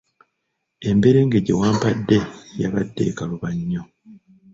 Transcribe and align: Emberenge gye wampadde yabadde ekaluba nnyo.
Emberenge 0.89 1.37
gye 1.45 1.55
wampadde 1.61 2.17
yabadde 2.61 3.01
ekaluba 3.09 3.47
nnyo. 3.57 3.81